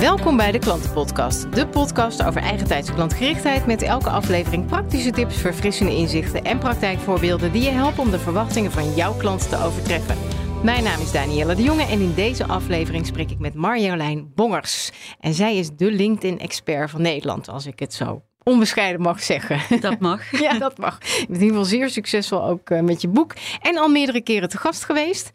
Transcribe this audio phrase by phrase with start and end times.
[0.00, 5.96] Welkom bij de Klantenpodcast, de podcast over eigentijds klantgerichtheid met elke aflevering praktische tips, verfrissende
[5.96, 10.16] inzichten en praktijkvoorbeelden die je helpen om de verwachtingen van jouw klanten te overtreffen.
[10.62, 14.90] Mijn naam is Danielle de Jonge en in deze aflevering spreek ik met Marjolein Bongers.
[15.18, 19.80] En zij is de LinkedIn-expert van Nederland, als ik het zo onbescheiden mag zeggen.
[19.80, 20.30] Dat mag.
[20.42, 20.98] ja, dat mag.
[21.00, 23.34] Je bent in ieder geval zeer succesvol ook uh, met je boek.
[23.60, 25.30] En al meerdere keren te gast geweest.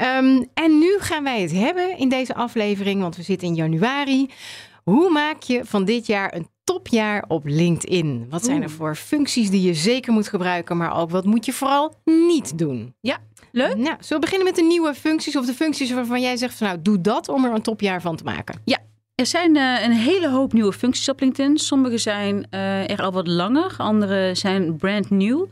[0.00, 4.30] Um, en nu gaan wij het hebben in deze aflevering, want we zitten in januari.
[4.84, 8.26] Hoe maak je van dit jaar een topjaar op LinkedIn?
[8.30, 11.52] Wat zijn er voor functies die je zeker moet gebruiken, maar ook wat moet je
[11.52, 12.94] vooral niet doen?
[13.00, 13.18] Ja,
[13.52, 13.76] leuk.
[13.76, 16.66] Nou, zullen we beginnen met de nieuwe functies of de functies waarvan jij zegt van
[16.66, 18.60] nou, doe dat om er een topjaar van te maken?
[18.64, 18.78] Ja,
[19.18, 21.58] er zijn uh, een hele hoop nieuwe functies op LinkedIn.
[21.58, 25.48] Sommige zijn uh, er al wat langer, andere zijn brand nieuw.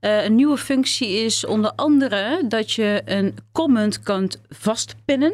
[0.00, 5.32] Uh, een nieuwe functie is onder andere dat je een comment kunt vastpinnen.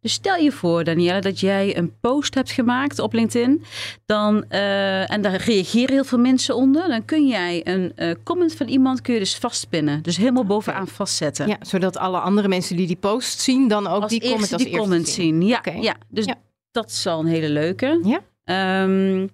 [0.00, 3.64] Dus stel je voor, Danielle, dat jij een post hebt gemaakt op LinkedIn.
[4.06, 6.88] Dan, en daar reageren heel veel mensen onder.
[6.88, 7.92] Dan kun jij een
[8.22, 10.02] comment van iemand kun je dus vastpinnen.
[10.02, 11.48] Dus helemaal bovenaan vastzetten.
[11.48, 14.62] Ja, zodat alle andere mensen die die post zien, dan ook als die comment als
[14.62, 15.40] die comment zien.
[15.40, 15.48] zien.
[15.48, 15.80] Ja, okay.
[15.80, 16.34] ja, dus ja.
[16.72, 18.00] Dat is al een hele leuke.
[18.02, 18.20] Ja.
[18.44, 19.30] Um,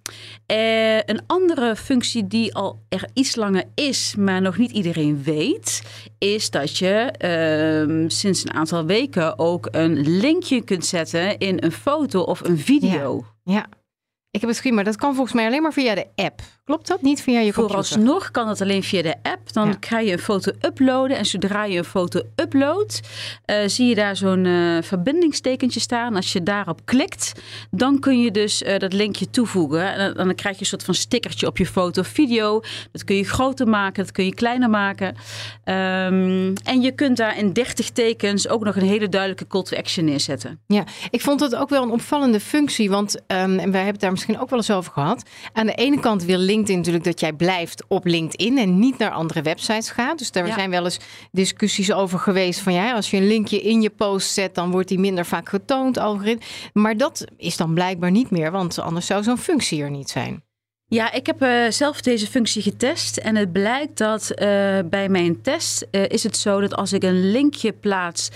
[0.46, 5.82] eh, een andere functie die al er iets langer is, maar nog niet iedereen weet,
[6.18, 7.14] is dat je
[7.88, 12.58] um, sinds een aantal weken ook een linkje kunt zetten in een foto of een
[12.58, 13.24] video.
[13.44, 13.52] Ja.
[13.54, 13.66] ja.
[14.30, 16.40] Ik heb het gezien, maar dat kan volgens mij alleen maar via de app.
[16.68, 17.02] Klopt dat?
[17.02, 17.84] Niet via je computer?
[17.84, 19.52] Vooralsnog kan het alleen via de app.
[19.52, 19.76] Dan ja.
[19.80, 21.16] ga je een foto uploaden.
[21.16, 23.00] En zodra je een foto uploadt,
[23.46, 26.16] uh, zie je daar zo'n uh, verbindingstekentje staan.
[26.16, 27.32] Als je daarop klikt,
[27.70, 29.94] dan kun je dus uh, dat linkje toevoegen.
[29.94, 32.60] En dan, krijg je een soort van stickertje op je foto of video.
[32.92, 35.06] Dat kun je groter maken, dat kun je kleiner maken.
[35.08, 39.76] Um, en je kunt daar in 30 tekens ook nog een hele duidelijke call to
[39.76, 40.60] action neerzetten.
[40.66, 42.90] Ja, ik vond het ook wel een opvallende functie.
[42.90, 45.22] Want, um, en wij hebben het daar misschien ook wel eens over gehad.
[45.52, 49.10] Aan de ene kant wil LinkedIn natuurlijk dat jij blijft op LinkedIn en niet naar
[49.10, 50.18] andere websites gaat.
[50.18, 50.54] Dus daar ja.
[50.54, 50.98] zijn wel eens
[51.32, 54.88] discussies over geweest van ja, als je een linkje in je post zet, dan wordt
[54.88, 55.98] die minder vaak getoond.
[55.98, 56.44] Algoritme.
[56.72, 60.42] Maar dat is dan blijkbaar niet meer, want anders zou zo'n functie er niet zijn.
[60.90, 64.38] Ja, ik heb uh, zelf deze functie getest en het blijkt dat uh,
[64.84, 68.28] bij mijn test uh, is het zo dat als ik een linkje plaats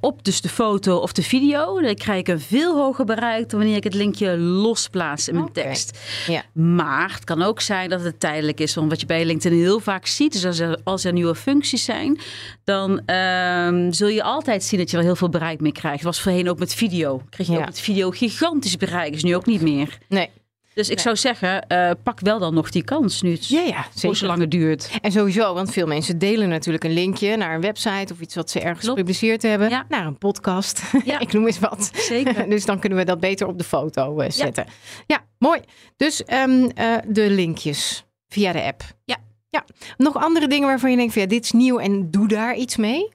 [0.00, 3.58] op dus de foto of de video, dan krijg ik een veel hoger bereik dan
[3.58, 5.64] wanneer ik het linkje losplaats in mijn okay.
[5.64, 5.98] tekst.
[6.26, 6.44] Ja.
[6.52, 9.80] Maar het kan ook zijn dat het tijdelijk is, want wat je bij LinkedIn heel
[9.80, 12.20] vaak ziet, is als er, als er nieuwe functies zijn,
[12.64, 16.02] dan ehm, zul je altijd zien dat je er heel veel bereik mee krijgt.
[16.02, 17.22] Dat was voorheen ook met video.
[17.30, 17.58] Kreeg je Ja.
[17.58, 19.98] ook met video gigantisch bereik, is nu ook niet meer.
[20.08, 20.30] Nee.
[20.74, 21.04] Dus ik Nee.
[21.04, 24.40] zou zeggen, eh, pak wel dan nog die kans nu het Ja, ja, voor zolang
[24.40, 24.90] het duurt.
[25.00, 28.50] En sowieso, want veel mensen delen natuurlijk een linkje naar een website of iets wat
[28.50, 28.98] ze ergens Klopt.
[28.98, 29.68] gepubliceerd hebben.
[29.68, 29.86] Ja.
[29.88, 30.82] Naar een podcast.
[31.04, 31.18] Ja.
[31.26, 31.90] ik noem eens wat.
[31.94, 32.48] Zeker.
[32.50, 34.66] dus dan kunnen we dat beter op de foto eh, zetten.
[35.06, 35.60] Ja, mooi.
[35.96, 38.82] Dus ehm, eh, de linkjes via de app.
[39.04, 39.16] Ja.
[39.50, 39.64] ja.
[39.96, 42.76] Nog andere dingen waarvan je denkt van ja, dit is nieuw en doe daar iets
[42.76, 43.08] mee?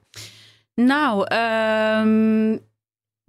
[0.74, 2.56] Nou, ehm,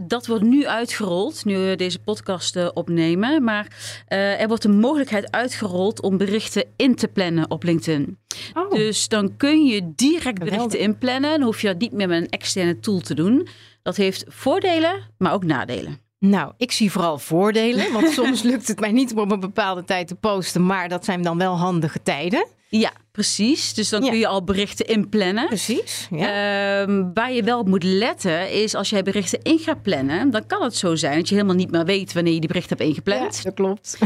[0.01, 3.43] dat wordt nu uitgerold, nu we deze podcast eh, opnemen.
[3.43, 3.67] Maar
[4.07, 8.17] eh, er wordt de mogelijkheid uitgerold om berichten in te plannen op LinkedIn.
[8.53, 11.31] Oh, Dus dan kun je direct berichten inplannen.
[11.31, 13.47] Dan hoef je dat niet meer met een externe tool te doen.
[13.81, 15.99] Dat heeft voordelen, maar ook nadelen.
[16.19, 17.93] nou, ik zie vooral voordelen.
[17.93, 20.65] Want soms lukt het mij niet om op een bepaalde tijd te posten.
[20.65, 22.47] Maar dat zijn dan wel handige tijden.
[22.71, 23.73] Ja, precies.
[23.73, 24.09] Dus dan Ja.
[24.09, 25.47] kun je al berichten inplannen.
[25.47, 26.07] Precies.
[26.11, 26.81] Ja.
[26.81, 30.45] Ehm, waar je wel op moet letten is als jij berichten in gaat plannen, dan
[30.47, 32.89] kan het zo zijn dat je helemaal niet meer weet wanneer je die berichten hebt
[32.89, 33.35] ingepland.
[33.35, 33.97] Ja, dat klopt.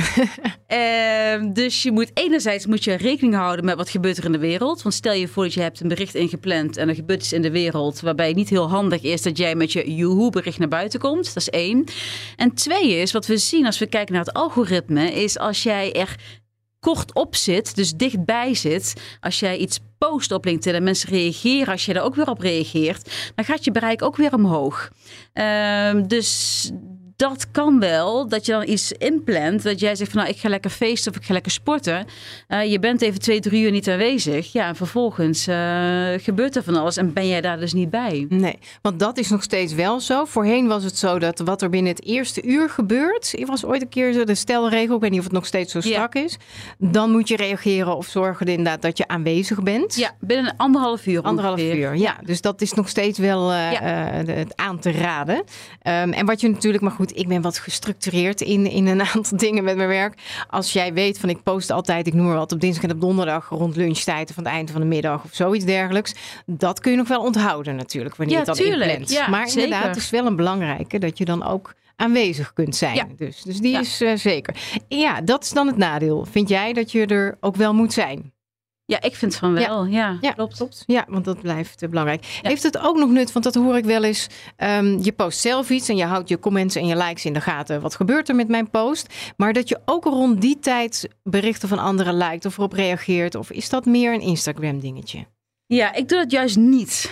[0.68, 4.38] Ehm, dus je moet enerzijds moet je rekening houden met wat gebeurt er in de
[4.38, 4.82] wereld.
[4.82, 7.42] Want stel je voor dat je hebt een bericht ingepland en er gebeurt iets in
[7.42, 10.68] de wereld waarbij het niet heel handig is dat jij met je joehoe bericht naar
[10.68, 11.26] buiten komt.
[11.26, 11.84] Dat is één.
[12.36, 15.94] En twee is wat we zien als we kijken naar het algoritme is als jij
[15.94, 16.16] er
[16.84, 21.72] kort op zit, dus dichtbij zit, als jij iets post op LinkedIn en mensen reageren,
[21.72, 24.92] als je daar ook weer op reageert, dan gaat je bereik ook weer omhoog.
[25.34, 26.72] Ehm, dus
[27.24, 29.64] dat kan wel, dat je dan iets inplant.
[29.64, 32.06] Dat jij zegt van nou, ik ga lekker feesten of ik ga lekker sporten.
[32.50, 34.52] Uh, je bent even twee, drie uur niet aanwezig.
[34.52, 35.56] Ja, en vervolgens uh,
[36.18, 38.26] gebeurt er van alles en ben jij daar dus niet bij.
[38.30, 40.26] Nee, want dat is nog steeds wel zo.
[40.26, 43.34] Voorheen was het zo dat wat er binnen het eerste uur gebeurt.
[43.34, 45.72] Ik was ooit een keer zo de stelregel, ik weet niet of het nog steeds
[45.72, 46.38] zo strak is.
[46.78, 49.96] Dan moet je reageren of zorgen inderdaad dat je aanwezig bent.
[49.96, 51.22] Ja, binnen anderhalf uur.
[51.22, 52.18] Anderhalf uur, ja.
[52.26, 54.24] Dus dat is nog steeds wel uh, ja.
[54.56, 55.36] aan te raden.
[55.36, 55.44] Um,
[56.14, 59.64] en wat je natuurlijk, maar goed, ik ben wat gestructureerd in, in een aantal dingen
[59.64, 60.14] met mijn werk.
[60.50, 63.02] Als jij weet van ik post altijd, ik noem maar wat, op dinsdag en op
[63.02, 66.14] donderdag rond lunchtijd of aan het eind van de middag of zoiets dergelijks.
[66.46, 68.90] Dat kun je nog wel onthouden natuurlijk, wanneer ja, je tuurlijk.
[68.90, 69.12] inplant.
[69.12, 69.64] Ja, maar zeker.
[69.64, 72.96] inderdaad, het is wel een belangrijke dat je dan ook aanwezig kunt zijn.
[72.96, 73.08] Ja.
[73.18, 73.80] Dus, dus die Ja.
[73.80, 74.56] is eh, zeker.
[74.88, 76.26] Ja, dat is dan het nadeel.
[76.32, 78.33] Vind jij dat je er ook wel moet zijn?
[78.86, 79.86] Ja, ik vind van wel.
[79.86, 80.84] Ja, Ja, klopt.
[80.86, 82.24] Ja, want dat blijft eh, belangrijk.
[82.24, 82.50] Ja.
[82.50, 84.28] Heeft het ook nog nut, want dat hoor ik wel eens.
[84.56, 87.42] ehm, je post zelf iets en je houdt je comments en je likes in de
[87.42, 87.82] gaten.
[87.82, 89.34] Wat gebeurt er met mijn post?
[89.38, 93.36] Maar dat je ook rond die tijd berichten van anderen liked of erop reageert.
[93.36, 95.26] Of is dat meer een Instagram dingetje?
[95.76, 97.12] Ja, ik doe dat juist niet.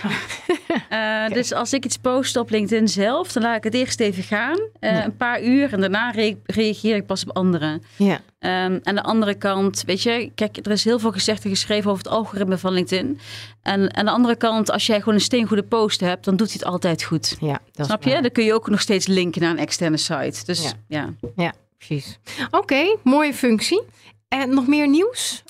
[0.88, 4.22] Eh, Dus als ik iets post op LinkedIn zelf, dan laat ik het eerst even
[4.22, 4.58] gaan.
[4.80, 5.04] eh, Ja.
[5.04, 7.82] Een paar uur en daarna re- reageer ik pas op anderen.
[7.96, 11.50] Ja, Ehm, aan de andere kant, weet je, kijk, er is heel veel gezegd en
[11.50, 13.18] geschreven over het algoritme van LinkedIn.
[13.62, 16.56] En aan de andere kant, als jij gewoon een steengoede post hebt, dan doet hij
[16.58, 17.36] het altijd goed.
[17.40, 18.20] ja dat Snap je?
[18.20, 20.44] Dan kun je ook nog steeds linken naar een externe site.
[20.44, 20.72] Dus Ja.
[20.88, 21.08] ja.
[21.36, 22.18] Ja, precies.
[22.50, 23.82] Oké, mooie functie.
[24.28, 25.42] En nog meer nieuws?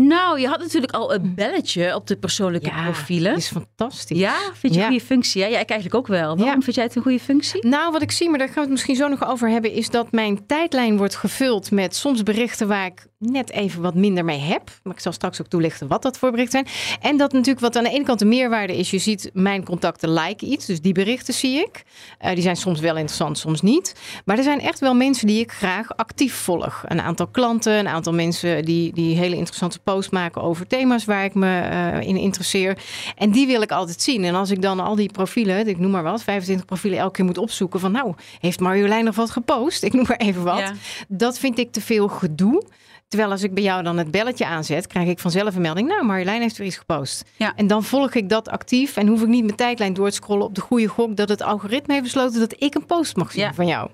[0.00, 3.30] Nou, je had natuurlijk al een belletje op de persoonlijke Ja, profielen.
[3.30, 4.18] Dat is fantastisch.
[4.18, 4.84] Ja, vind je Ja.
[4.86, 5.40] een goede functie?
[5.40, 6.36] Ja, ja, ik eigenlijk ook wel.
[6.36, 6.60] Waarom Ja.
[6.60, 7.66] vind jij het een goede functie?
[7.66, 9.90] Nou, wat ik zie, maar daar gaan we het misschien zo nog over hebben, is
[9.90, 14.38] dat mijn tijdlijn wordt gevuld met soms berichten waar ik net even wat minder mee
[14.38, 14.70] heb.
[14.82, 16.98] Maar ik zal straks ook toelichten wat dat voor berichten zijn.
[17.00, 20.12] En dat natuurlijk wat aan de ene kant de meerwaarde is, je ziet mijn contacten
[20.12, 21.82] like iets, dus die berichten zie ik.
[22.18, 23.94] Eh, die zijn soms wel interessant, soms niet.
[24.24, 26.82] Maar er zijn echt wel mensen die ik graag actief volg.
[26.86, 31.24] Een aantal klanten, een aantal mensen die, die hele interessante posts maken over thema's waar
[31.24, 32.78] ik me eh, in interesseer.
[33.16, 34.24] En die wil ik altijd zien.
[34.24, 37.24] En als ik dan al die profielen, ik noem maar wat, 25 profielen elke keer
[37.24, 39.82] moet opzoeken van nou, heeft Marjolein nog wat gepost?
[39.82, 40.58] Ik noem maar even wat.
[40.58, 40.72] Ja.
[41.08, 42.64] Dat vind ik te veel gedoe.
[43.08, 45.88] Terwijl als ik bij jou dan het belletje aanzet, krijg ik vanzelf een melding.
[45.88, 47.24] Nou, Marjolein heeft weer iets gepost.
[47.36, 47.52] Ja.
[47.56, 50.46] En dan volg ik dat actief en hoef ik niet mijn tijdlijn door te scrollen
[50.46, 53.42] op de goede gok dat het algoritme heeft besloten dat ik een post mag zien
[53.42, 53.54] Ja.
[53.54, 53.90] van jou.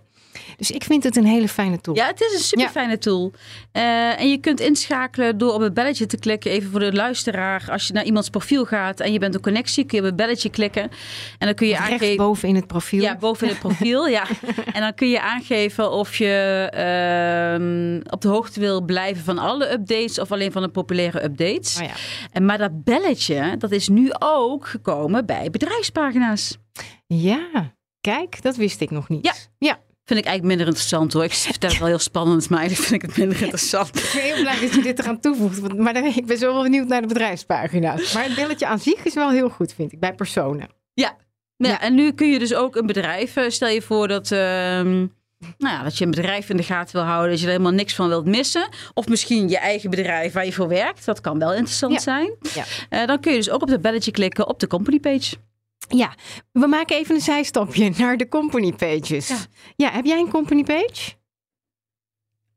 [0.57, 1.95] Dus ik vind het een hele fijne tool.
[1.95, 3.33] Ja, het is een super fijne tool.
[3.73, 6.51] Eh, en je kunt inschakelen door op het belletje te klikken.
[6.51, 7.67] Even voor de luisteraar.
[7.71, 10.17] Als je naar iemands profiel gaat en je bent op connectie, kun je op het
[10.17, 10.83] belletje klikken.
[11.39, 12.17] En dan kun je Recht aangeven.
[12.17, 13.03] boven in het profiel.
[13.03, 14.25] Ja, boven in het profiel, ja.
[14.73, 19.73] En dan kun je aangeven of je ehm, op de hoogte wil blijven van alle
[19.73, 21.77] updates of alleen van de populaire updates.
[21.81, 21.93] Oh ja.
[22.33, 26.57] En maar dat belletje, dat is nu ook gekomen bij bedrijfspagina's.
[27.07, 29.25] ja, kijk, dat wist ik nog niet.
[29.27, 29.35] Ja.
[29.59, 29.79] ja.
[30.05, 31.25] Vind ik eigenlijk minder interessant hoor.
[31.25, 33.89] Ik vertel het wel heel spannend, maar eigenlijk vind ik het minder interessant.
[33.97, 35.59] Ik ben heel blij dat je dit eraan toevoegt.
[35.59, 38.13] want- Maar dan- ik ben zo wel benieuwd naar de bedrijfspagina's.
[38.13, 40.69] Maar het belletje aan zich is wel heel goed, vind ik, bij personen.
[40.95, 41.17] Ja.
[41.57, 41.81] Ja, Ja.
[41.81, 43.37] en nu kun je dus ook een bedrijf.
[43.37, 44.93] eh, Stel je voor dat, ehm,
[45.59, 47.31] nou ja, dat je een bedrijf in de gaten wil houden.
[47.31, 48.69] Dat je er helemaal niks van wilt missen.
[48.95, 51.05] Of misschien je eigen bedrijf waar je voor werkt.
[51.05, 51.99] Dat kan wel interessant Ja.
[52.01, 52.35] zijn.
[52.55, 52.65] Ja.
[52.89, 55.35] Eh, dan kun je dus ook op dat belletje klikken op de company page.
[55.89, 56.15] Ja,
[56.53, 59.29] we maken even een zijstapje naar de company pages.
[59.29, 59.37] Ja,
[59.77, 59.91] Ja.
[59.91, 61.13] heb jij een company page?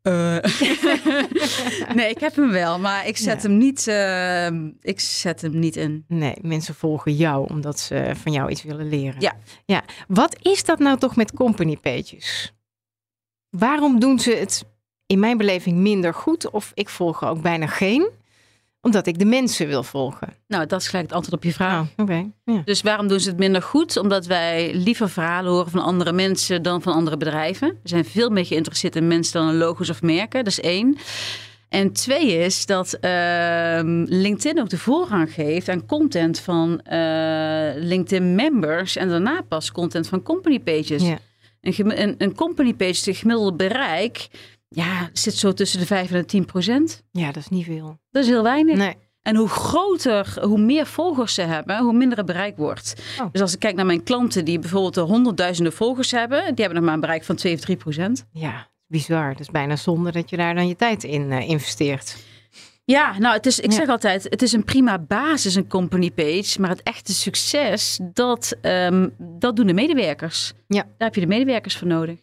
[1.95, 3.47] nee, ik heb hem wel, maar ik zet, Ja.
[3.50, 4.47] hem, niet, eh,
[4.91, 6.06] ik zet hem niet in.
[6.07, 9.21] Nee, mensen volgen jou omdat ze van jou iets willen leren.
[9.21, 9.35] Ja.
[9.65, 9.83] ja.
[10.07, 12.53] Wat is dat nou toch met company pages?
[13.50, 14.63] Waarom doen ze het
[15.06, 16.50] in mijn beleving minder goed?
[16.50, 18.10] Of ik volg er ook bijna geen?
[18.81, 20.34] Omdat ik de mensen wil volgen.
[20.48, 21.79] Nou, dat is gelijk het antwoord op je vraag.
[21.79, 22.29] Ah, oké.
[22.43, 22.62] Ja.
[22.65, 23.98] Dus waarom doen ze het minder goed?
[23.98, 27.67] Omdat wij liever verhalen horen van andere mensen dan van andere bedrijven.
[27.67, 30.43] We zijn veel meer geïnteresseerd in mensen dan in logos of merken.
[30.43, 30.98] Dat is één.
[31.69, 38.36] En twee is dat ehm, LinkedIn ook de voorrang geeft aan content van eh, LinkedIn
[38.36, 38.96] members.
[38.96, 41.03] En daarna pas content van company pages.
[41.03, 41.17] Ja.
[41.62, 44.27] Een, een company page, de gemiddelde bereik,
[44.69, 47.03] ja, zit zo tussen de 5 en de 10 procent.
[47.12, 48.00] ja, dat is niet veel.
[48.12, 48.77] Dat is heel weinig.
[48.77, 48.95] Nee.
[49.21, 52.93] En hoe groter, hoe meer volgers ze hebben, hoe minder het bereik wordt.
[53.21, 53.27] Oh.
[53.31, 56.75] Dus als ik kijk naar mijn klanten die bijvoorbeeld de honderdduizenden volgers hebben, die hebben
[56.75, 58.25] nog maar een bereik van 2 of 3 procent.
[58.31, 59.31] Ja, bizar.
[59.31, 62.15] Dat is bijna zonde dat je daar dan je tijd in eh, investeert.
[62.86, 63.77] Ja, nou, het is, ik Ja.
[63.77, 66.62] zeg altijd, het is een prima basis, een company page.
[66.62, 70.53] Maar het echte succes, dat, ehm, dat doen de medewerkers.
[70.67, 70.81] Ja.
[70.83, 72.19] Daar heb je de medewerkers voor nodig.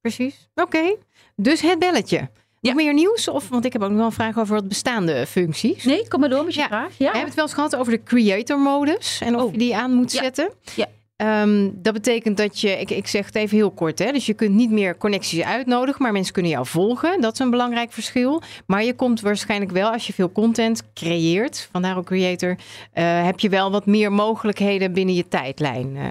[0.00, 0.48] Precies.
[0.54, 0.96] Oké,
[1.36, 2.18] dus het belletje.
[2.18, 2.28] Nog
[2.60, 2.74] Ja.
[2.74, 3.28] meer nieuws?
[3.28, 5.84] Of, want ik heb ook nog wel een vraag over wat bestaande functies.
[5.84, 6.66] Nee, kom maar door met je Ja.
[6.66, 6.88] vraag.
[6.98, 7.04] We Ja.
[7.04, 9.52] hebben het wel eens gehad over de creator modus en of Oh.
[9.52, 10.50] je die aan moet zetten.
[10.74, 10.86] Ja.
[11.16, 14.34] Ehm, dat betekent dat je, ik, ik zeg het even heel kort, hè, dus je
[14.34, 17.20] kunt niet meer connecties uitnodigen, maar mensen kunnen jou volgen.
[17.20, 18.42] Dat is een belangrijk verschil.
[18.66, 23.40] Maar je komt waarschijnlijk wel, als je veel content creëert, vandaar ook creator, uh, heb
[23.40, 25.96] je wel wat meer mogelijkheden binnen je tijdlijn.
[25.96, 26.02] Uh,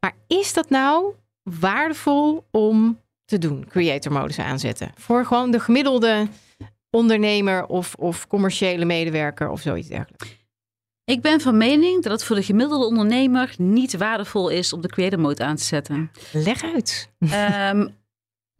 [0.00, 4.90] maar is dat nou waardevol om te doen, creator modus aanzetten?
[4.94, 6.28] Voor gewoon de gemiddelde
[6.90, 10.36] ondernemer of, of commerciële medewerker of zoiets dergelijks?
[11.04, 14.88] Ik ben van mening dat het voor de gemiddelde ondernemer niet waardevol is om de
[14.88, 16.10] creator mode aan te zetten.
[16.32, 17.10] Leg uit.
[17.18, 17.96] Um,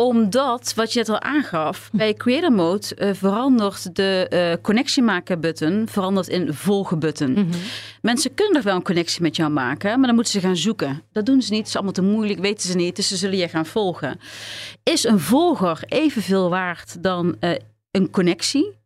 [0.03, 5.41] omdat, wat je net al aangaf, bij Creator Mode uh, verandert de uh, connectie maken
[5.41, 7.31] button verandert in volgen button.
[7.31, 7.61] Mm -hmm.
[8.03, 11.03] Mensen kunnen nog wel een connectie met jou maken, maar dan moeten ze gaan zoeken.
[11.13, 13.39] Dat doen ze niet, het is allemaal te moeilijk, weten ze niet, dus ze zullen
[13.39, 14.21] je gaan volgen.
[14.83, 17.51] Is een volger evenveel waard dan uh,
[17.91, 18.77] een connectie?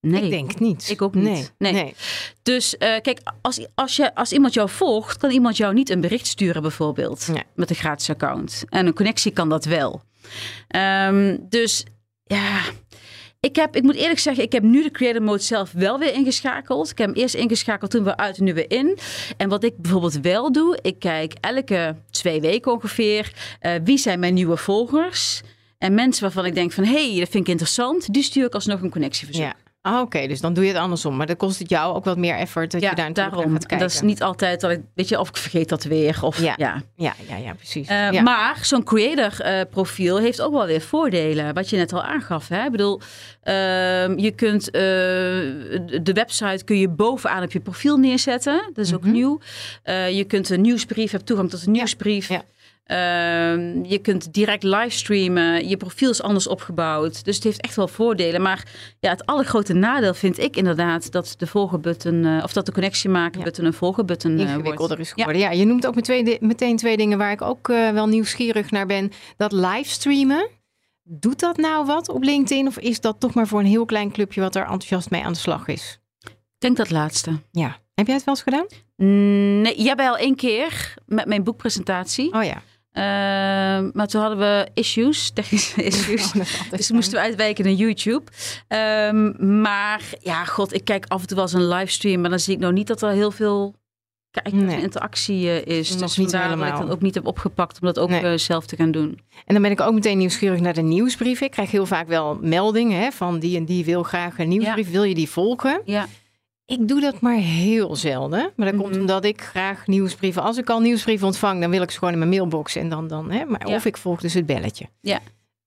[0.00, 0.22] Nee.
[0.22, 0.90] Ik denk niet.
[0.90, 1.52] Ik ook niet.
[1.58, 1.72] Nee.
[1.72, 1.94] nee.
[2.42, 6.00] Dus uh, kijk, als, als, je, als iemand jou volgt, kan iemand jou niet een
[6.00, 7.28] bericht sturen bijvoorbeeld.
[7.28, 7.42] Nee.
[7.54, 8.64] Met een gratis account.
[8.68, 10.02] En een connectie kan dat wel.
[10.76, 11.84] Um, dus
[12.24, 12.60] ja,
[13.40, 16.12] ik, heb, ik moet eerlijk zeggen, ik heb nu de creator mode zelf wel weer
[16.12, 16.90] ingeschakeld.
[16.90, 18.98] Ik heb hem eerst ingeschakeld, toen we uit en nu weer in.
[19.36, 24.20] En wat ik bijvoorbeeld wel doe, ik kijk elke twee weken ongeveer, uh, wie zijn
[24.20, 25.40] mijn nieuwe volgers?
[25.78, 28.54] En mensen waarvan ik denk van, hé, hey, dat vind ik interessant, die stuur ik
[28.54, 29.44] alsnog een connectieverzoek.
[29.44, 29.54] Ja.
[29.86, 31.16] Ah, Oké, dus dan doe je het andersom.
[31.16, 33.52] Maar dan kost het jou ook wat meer effort dat ja, je daar daarom.
[33.52, 33.78] gaat kijken.
[33.78, 36.18] Dat is niet altijd dat ik, weet je, of ik vergeet dat weer.
[36.22, 36.54] Of, ja.
[36.56, 36.82] Ja.
[36.96, 37.90] Ja, ja, ja, precies.
[37.90, 38.22] Uh, ja.
[38.22, 41.54] Maar zo'n creator uh, profiel heeft ook wel weer voordelen.
[41.54, 42.48] Wat je net al aangaf.
[42.48, 42.64] Hè?
[42.64, 43.00] Ik bedoel,
[43.44, 43.52] uh,
[44.16, 44.80] je kunt eh,
[46.02, 48.70] de website kun je bovenaan op je profiel neerzetten.
[48.74, 49.14] Dat is ook mm -hmm.
[49.16, 49.40] nieuw.
[50.16, 52.28] je kunt een nieuwsbrief, hebt toegang tot een nieuwsbrief.
[52.28, 52.42] Ja.
[52.90, 55.68] Uh, je kunt direct livestreamen.
[55.68, 57.24] Je profiel is anders opgebouwd.
[57.24, 58.42] Dus het heeft echt wel voordelen.
[58.42, 58.64] Maar
[59.00, 63.10] ja, het allergrote nadeel vind ik inderdaad dat de volgenbutton, uh, of dat de connectie
[63.10, 65.40] maken button een volgenbutton uh, ingewikkelder is geworden.
[65.40, 65.50] Ja.
[65.50, 65.58] ja.
[65.58, 69.12] je noemt ook meteen, meteen twee dingen waar ik ook uh, wel nieuwsgierig naar ben.
[69.36, 70.48] Dat livestreamen.
[71.02, 72.66] Doet dat nou wat op LinkedIn?
[72.66, 75.32] Of is dat toch maar voor een heel klein clubje wat er enthousiast mee aan
[75.32, 76.00] de slag is?
[76.24, 77.30] Ik denk dat laatste.
[77.50, 77.76] Ja.
[77.94, 78.66] Heb jij het wel eens gedaan?
[79.62, 82.32] Nee, jij al één keer met mijn boekpresentatie.
[82.32, 82.62] Oh ja.
[82.98, 83.02] Uh,
[83.92, 86.32] maar toen hadden we issues, technische issues.
[86.34, 88.22] Oh, dus moesten we uitwijken naar YouTube.
[88.68, 92.20] Um, maar ja, god, ik kijk af en toe wel eens een livestream.
[92.20, 93.74] Maar dan zie ik nou niet dat er heel veel
[94.42, 94.82] kijk, nee.
[94.82, 95.90] interactie uh, is.
[95.90, 96.58] Nog dus niet helemaal.
[96.58, 98.22] dat ik dan ook niet heb opgepakt om dat ook nee.
[98.22, 99.20] uh, zelf te gaan doen.
[99.44, 101.46] En dan ben ik ook meteen nieuwsgierig naar de nieuwsbrieven.
[101.46, 104.86] Ik krijg heel vaak wel meldingen hè, van die en die wil graag een nieuwsbrief.
[104.86, 104.92] Ja.
[104.92, 105.80] Wil je die volgen?
[105.84, 106.06] Ja.
[106.66, 108.52] Ik doe dat maar heel zelden.
[108.56, 108.80] Maar dat mm -hmm.
[108.80, 110.42] komt omdat ik graag nieuwsbrieven...
[110.42, 112.76] Als ik al nieuwsbrieven ontvang, dan wil ik ze gewoon in mijn mailbox.
[112.76, 113.44] En dan, dan, hè?
[113.44, 113.74] Maar ja.
[113.74, 114.86] Of ik volg dus het belletje.
[115.00, 115.20] Ja.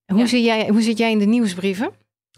[0.06, 0.26] Hoe, ja.
[0.26, 1.90] Zit jij, hoe zit jij in de nieuwsbrieven?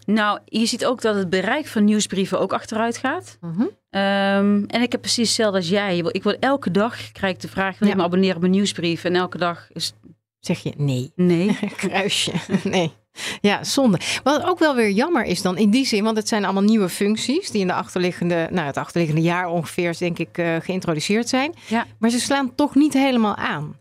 [0.05, 3.37] Nou, je ziet ook dat het bereik van nieuwsbrieven ook achteruit gaat.
[3.41, 3.51] Mhm.
[3.51, 4.01] Mm -hmm.
[4.01, 5.97] um, en ik heb precies hetzelfde als jij.
[5.97, 7.99] Ik word elke dag krijg ik de vraag: wil je ja.
[7.99, 9.03] me abonneren op mijn nieuwsbrief?
[9.03, 9.93] En elke dag is.
[10.39, 11.11] Zeg je nee.
[11.15, 11.59] Nee.
[11.77, 12.31] Kruisje.
[12.63, 12.91] Nee.
[13.41, 13.99] Ja, zonde.
[14.23, 16.89] Wat ook wel weer jammer is dan in die zin, want het zijn allemaal nieuwe
[16.89, 21.53] functies die in de achterliggende, nou, het achterliggende jaar ongeveer, denk ik, uh, geïntroduceerd zijn.
[21.67, 21.85] Ja.
[21.99, 23.75] Maar ze slaan toch niet helemaal aan.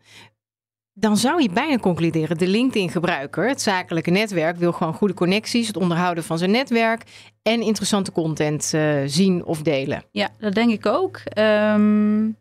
[0.95, 5.77] Dan zou je bijna concluderen, de LinkedIn-gebruiker, het zakelijke netwerk, wil gewoon goede connecties, het
[5.77, 7.03] onderhouden van zijn netwerk
[7.43, 10.05] en interessante content uh, zien of delen.
[10.11, 11.21] Ja, dat denk ik ook.
[11.39, 12.37] Um...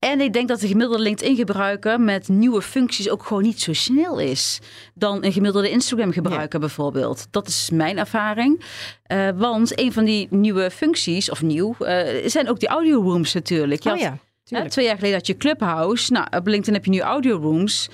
[0.00, 4.18] En ik denk dat de gemiddelde LinkedIn-gebruiker met nieuwe functies ook gewoon niet zo snel
[4.18, 4.60] is
[4.94, 6.66] dan een gemiddelde Instagram-gebruiker ja.
[6.66, 7.26] bijvoorbeeld.
[7.30, 8.64] Dat is mijn ervaring.
[9.12, 13.32] Uh, want een van die nieuwe functies, of nieuw, uh, zijn ook die audio rooms
[13.32, 13.82] natuurlijk.
[13.82, 16.12] Je oh ja, uh, twee jaar geleden had je Clubhouse.
[16.12, 17.88] Nou, op LinkedIn heb je nu audio rooms.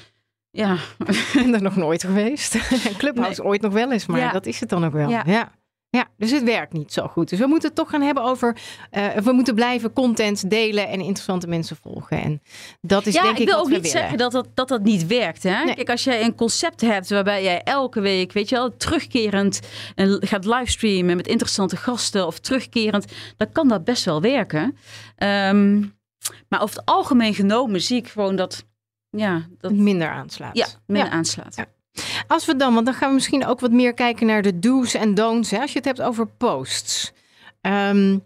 [0.51, 0.77] Ja.
[1.07, 2.57] Ik ben er nog nooit geweest.
[2.99, 3.51] Clubhouse nee.
[3.51, 4.33] ooit nog wel eens, maar ja.
[4.33, 5.09] dat is het dan ook wel.
[5.09, 5.53] Ja.
[5.91, 6.09] Ja.
[6.17, 7.29] Dus het werkt niet zo goed.
[7.29, 8.57] Dus we moeten het toch gaan hebben over.
[8.93, 12.23] Uh, we moeten blijven content delen en interessante mensen volgen.
[12.23, 12.43] En
[12.81, 13.41] dat is ja, denk ik.
[13.41, 13.91] ik wil ook niet willen.
[13.91, 15.43] zeggen dat dat, dat dat niet werkt.
[15.43, 15.65] Hè?
[15.65, 15.75] Nee.
[15.75, 19.61] Kijk, als jij een concept hebt waarbij jij elke week, weet je wel, terugkerend
[19.95, 24.77] en gaat livestreamen met interessante gasten of terugkerend, dan kan dat best wel werken.
[25.19, 25.95] Um,
[26.49, 28.65] maar over het algemeen genomen zie ik gewoon dat.
[29.11, 30.57] Ja, dat minder aanslaat.
[30.57, 31.13] Ja, minder ja.
[31.13, 31.57] aanslaat.
[31.57, 31.67] Ja.
[32.27, 34.95] Als we dan, want dan gaan we misschien ook wat meer kijken naar de do's
[34.95, 35.51] en don'ts.
[35.51, 37.13] Hè, als je het hebt over posts.
[37.61, 38.25] Um,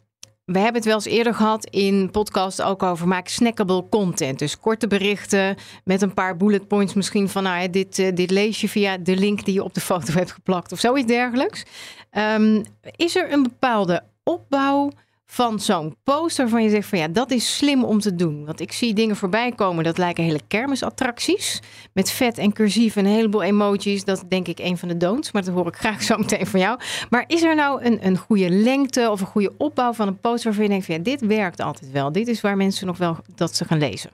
[0.53, 4.39] we hebben het wel eens eerder gehad in podcast ook over maak snackable content.
[4.39, 8.61] Dus korte berichten met een paar bullet points misschien van nou, dit, uh, dit lees
[8.61, 11.65] je via de link die je op de foto hebt geplakt of zoiets dergelijks.
[12.13, 12.63] Um,
[12.97, 14.91] is er een bepaalde opbouw
[15.31, 18.45] van zo'n post waarvan je zegt van ja, dat is slim om te doen.
[18.45, 21.61] Want ik zie dingen voorbij komen, dat lijken hele kermisattracties.
[21.93, 24.05] Met vet en cursief en een heleboel emojis.
[24.05, 26.61] Dat denk ik een van de don'ts, maar dat hoor ik graag zo meteen van
[26.61, 26.81] jou.
[27.11, 30.45] Maar is er nou een, een goede lengte of een goede opbouw van een post
[30.45, 32.13] waarvan je denkt van ja, dit werkt altijd wel.
[32.13, 34.11] Dit is waar mensen nog wel dat ze gaan lezen.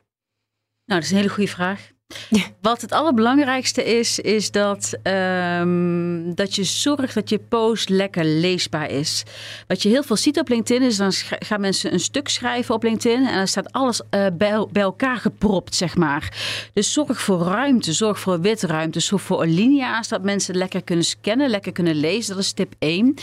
[0.85, 1.91] Nou, dat is een hele goede vraag.
[2.61, 8.91] Wat het allerbelangrijkste is, is dat, ehm, dat je zorgt dat je post lekker leesbaar
[8.91, 9.23] is.
[9.67, 12.83] Wat je heel veel ziet op LinkedIn is, dan gaan mensen een stuk schrijven op
[12.83, 16.37] LinkedIn en dan staat alles uh, bij, bij, elkaar gepropt, zeg maar.
[16.73, 21.51] Dus zorg voor ruimte, zorg voor witruimte, zorg voor alinea's, dat mensen lekker kunnen scannen,
[21.51, 22.35] lekker kunnen lezen.
[22.35, 23.15] Dat is tip 1.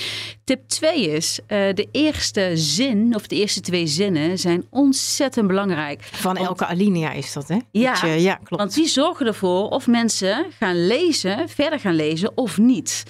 [0.44, 6.04] Tip 2 is, uh, de eerste zin of de eerste twee zinnen zijn ontzettend belangrijk.
[6.04, 7.58] Van elke alinea is dat, hè?
[7.72, 12.58] Ja, je, ja klopt die zorgen ervoor of mensen gaan lezen, verder gaan lezen of
[12.58, 13.04] niet.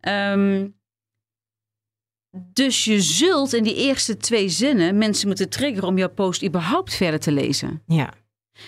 [0.00, 0.76] Um,
[2.52, 6.94] dus je zult in die eerste twee zinnen mensen moeten triggeren om jouw post überhaupt
[6.94, 7.82] verder te lezen.
[7.86, 8.12] Ja.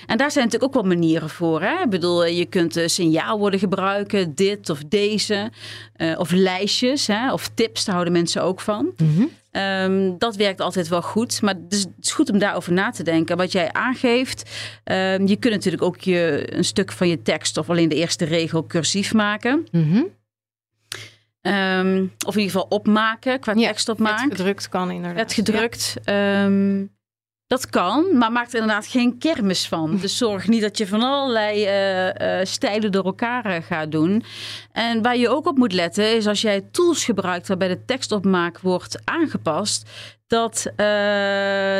[0.07, 1.63] En daar zijn natuurlijk ook wel manieren voor.
[1.63, 1.83] Hè?
[1.83, 5.51] Ik bedoel, je kunt uh, signaalwoorden gebruiken, dit of deze.
[5.97, 7.33] Uh, of lijstjes, hè?
[7.33, 8.93] of tips, daar houden mensen ook van.
[8.97, 11.43] Mm Um, dat werkt altijd wel goed.
[11.43, 13.37] Maar het is goed om daarover na te denken.
[13.37, 14.51] Wat jij aangeeft.
[14.85, 18.25] Um, je kunt natuurlijk ook je, een stuk van je tekst of alleen de eerste
[18.25, 19.67] regel cursief maken.
[19.71, 20.07] Mm -hmm.
[21.53, 24.29] um, of in ieder geval opmaken, qua ja, tekst opmaken.
[24.29, 25.21] Het gedrukt kan inderdaad.
[25.21, 25.95] Het gedrukt.
[26.05, 26.49] Ja.
[27.51, 29.97] Dat kan, maar maak er inderdaad geen kermis van.
[30.01, 34.25] Dus zorg niet dat je van allerlei uh, uh, stijlen door elkaar uh, gaat doen.
[34.73, 38.61] En waar je ook op moet letten is als jij tools gebruikt waarbij de tekstopmaak
[38.61, 39.89] wordt aangepast,
[40.31, 40.73] dat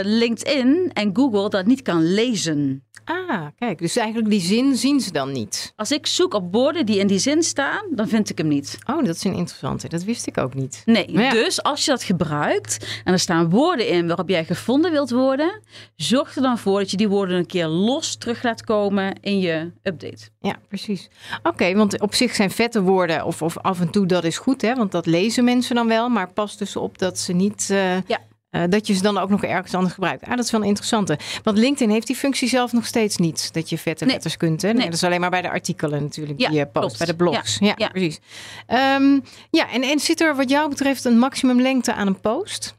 [0.03, 2.85] LinkedIn en Google dat niet kan lezen.
[3.05, 5.73] Ah, kijk, dus eigenlijk die zin zien ze dan niet.
[5.77, 8.79] Als ik zoek op woorden die in die zin staan, dan vind ik hem niet.
[8.87, 9.89] Oh, dat is een interessante.
[9.89, 10.83] Dat wist ik ook niet.
[10.85, 11.31] Nee, ja.
[11.31, 15.61] dus als je dat gebruikt en er staan woorden in waarop jij gevonden wilt worden,
[15.97, 19.39] zorg er dan voor dat je die woorden een keer los terug laat komen in
[19.39, 20.29] je update.
[20.41, 21.09] Ja, precies.
[21.39, 24.39] Oké, okay, want op zich zijn vette woorden of, of af en toe dat is
[24.39, 24.75] goed, hè?
[24.75, 27.69] Want dat lezen mensen dan wel, maar pas dus op dat ze niet.
[27.71, 28.19] Uh, ja.
[28.51, 30.25] Uh, dat je ze dan ook nog ergens anders gebruikt.
[30.25, 31.19] Ah, dat is wel een interessante.
[31.43, 33.53] Want LinkedIn heeft die functie zelf nog steeds niet.
[33.53, 34.13] Dat je vette nee.
[34.15, 34.63] letters kunt.
[34.63, 34.69] Hè?
[34.69, 34.85] Nee, Nee.
[34.85, 36.41] Dat is alleen maar bij de artikelen natuurlijk.
[36.41, 36.79] Ja, die je post.
[36.79, 36.99] klopt.
[36.99, 37.59] Bij de blogs.
[37.59, 37.89] Ja, Ja, ja.
[37.89, 38.21] precies.
[38.67, 42.79] Ehm, ja, en, en zit er wat jou betreft een maximumlengte aan een post?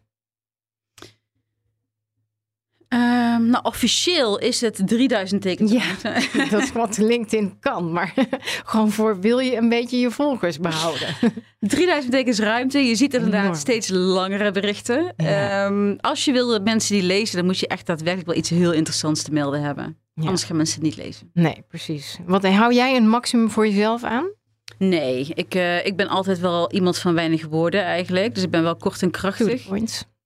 [2.91, 5.71] Ehm, nou, officieel is het 3000 tekens.
[5.71, 5.83] Ja.
[6.49, 7.91] dat is wat LinkedIn kan.
[7.91, 8.13] Maar
[8.65, 11.07] gewoon voor wil je een beetje je volgers behouden.
[11.59, 12.79] 3000 tekens ruimte.
[12.79, 13.55] Je ziet inderdaad Enorm.
[13.55, 15.13] steeds langere berichten.
[15.17, 15.65] Ja.
[15.65, 18.49] Ehm, als je wil dat mensen die lezen, dan moet je echt daadwerkelijk wel iets
[18.49, 19.97] heel interessants te melden hebben.
[20.13, 20.23] Ja.
[20.23, 21.29] Anders gaan mensen het niet lezen.
[21.33, 22.17] Nee, precies.
[22.25, 24.29] Wat hou jij een maximum voor jezelf aan?
[24.77, 28.35] Nee, ik, eh, ik ben altijd wel iemand van weinig woorden eigenlijk.
[28.35, 29.67] Dus ik ben wel kort en To the krachtig.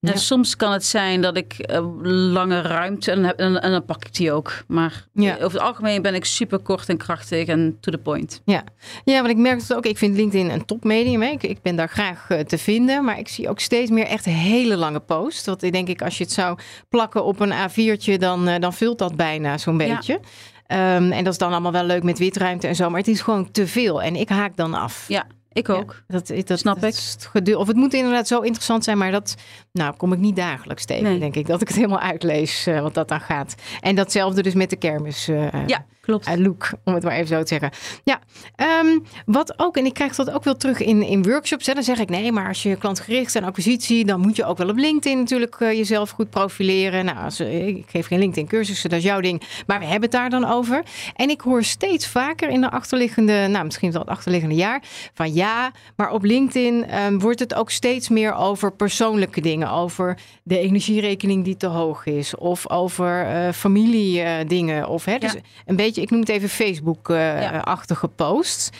[0.06, 0.18] En Ja.
[0.18, 1.86] soms kan het zijn dat ik eh,
[2.32, 4.52] lange ruimte en, heb- en, en dan pak ik die ook.
[4.68, 5.32] Maar Ja.
[5.34, 8.42] over het algemeen ben ik super kort en krachtig en to the point.
[8.44, 8.64] Ja,
[9.04, 9.86] want ik merk het ook.
[9.86, 11.22] Ik vind LinkedIn een topmedium.
[11.22, 11.28] hè.
[11.28, 13.04] Ik, ik ben daar graag eh, te vinden.
[13.04, 15.44] Maar ik zie ook steeds meer echt hele lange posts.
[15.46, 18.72] Want ik denk ik, als je het zou plakken op een A4'tje, dan, eh, dan
[18.74, 19.94] vult dat bijna zo'n Ja.
[19.94, 20.20] beetje.
[20.66, 22.90] Ehm, en dat is dan allemaal wel leuk met witruimte en zo.
[22.90, 24.02] Maar het is gewoon te veel.
[24.02, 25.04] En ik haak dan af.
[25.08, 26.02] Ja, ik ook.
[26.06, 27.56] Dat, dat, Snap dat ik.
[27.56, 29.34] Of het moet inderdaad zo interessant zijn, maar dat
[29.72, 31.18] nou, kom ik niet dagelijks tegen, Nee.
[31.18, 31.46] denk ik.
[31.46, 33.54] Dat ik het helemaal uitlees eh, wat dat dan gaat.
[33.80, 35.28] En datzelfde dus met de kermis.
[35.28, 36.26] eh, Ja, klopt.
[36.26, 37.70] eh, look, om het maar even zo te zeggen.
[38.04, 38.20] Ja,
[38.56, 41.66] ehm, wat ook, en ik krijg dat ook wel terug in, in workshops.
[41.66, 44.04] Hè, dan zeg ik, nee, maar als je klantgericht en acquisitie...
[44.04, 47.04] dan moet je ook wel op LinkedIn natuurlijk eh, jezelf goed profileren.
[47.04, 49.42] Nou, als, eh, ik geef geen LinkedIn-cursussen, dat is jouw ding.
[49.66, 50.82] Maar we hebben het daar dan over.
[51.14, 53.46] En ik hoor steeds vaker in de achterliggende...
[53.50, 54.82] nou, misschien wel het achterliggende jaar...
[55.14, 59.70] van ja, maar op LinkedIn ehm, wordt het ook steeds meer over persoonlijke dingen.
[59.70, 62.36] Over de energierekening die te hoog is.
[62.36, 64.88] Of over familiedingen.
[64.88, 65.40] of hè, dus Ja.
[65.66, 68.70] een beetje, ik noem het even Facebook-achtige posts.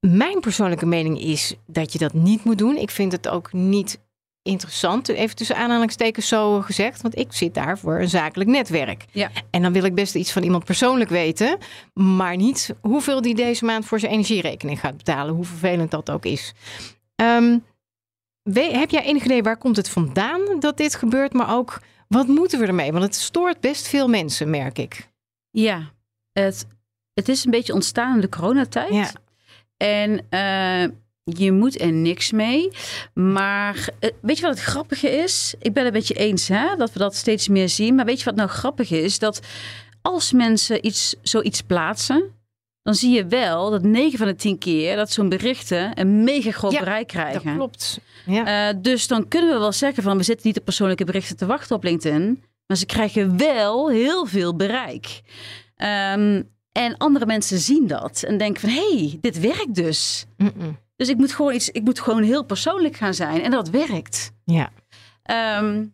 [0.00, 2.76] Mijn persoonlijke mening is dat je dat niet moet doen.
[2.76, 4.00] Ik vind het ook niet
[4.42, 7.02] interessant, even tussen aanhalingstekens zo gezegd.
[7.02, 9.04] Want ik zit daar voor een zakelijk netwerk.
[9.12, 9.30] Ja.
[9.50, 11.58] En dan wil ik best iets van iemand persoonlijk weten.
[11.94, 15.34] Maar niet hoeveel die deze maand voor zijn energierekening gaat betalen.
[15.34, 16.52] Hoe vervelend dat ook is.
[17.16, 17.58] Ehm,
[18.42, 21.32] we- heb jij enig idee waar komt het vandaan dat dit gebeurt?
[21.32, 22.92] Maar ook, wat moeten we ermee?
[22.92, 25.08] Want het stoort best veel mensen, merk ik.
[25.50, 25.90] Ja,
[26.32, 26.66] het,
[27.14, 28.92] het is een beetje ontstaan in de coronatijd.
[28.92, 29.10] Ja.
[29.76, 30.90] En eh,
[31.24, 32.70] je moet er niks mee.
[33.14, 35.54] Maar eh, weet je wat het grappige is?
[35.58, 37.94] Ik ben het met je eens hè, dat we dat steeds meer zien.
[37.94, 39.18] Maar weet je wat nou grappig is?
[39.18, 39.40] Dat
[40.02, 42.40] als mensen iets, zoiets plaatsen,
[42.82, 46.50] dan zie je wel dat 9 van de 10 keer dat zo'n berichten een mega
[46.50, 47.44] groot Ja, bereik krijgen.
[47.44, 48.00] Dat klopt.
[48.26, 48.70] Ja.
[48.70, 51.46] Eh, dus dan kunnen we wel zeggen van we zitten niet op persoonlijke berichten te
[51.46, 52.42] wachten op LinkedIn.
[52.66, 55.20] Maar ze krijgen wel heel veel bereik.
[55.82, 56.42] Ehm,
[56.72, 60.24] en andere mensen zien dat en denken van hé, hey, dit werkt dus.
[60.96, 64.32] Dus ik moet gewoon iets, ik moet gewoon heel persoonlijk gaan zijn en dat werkt.
[64.44, 64.70] ja.
[65.22, 65.84] Ehm,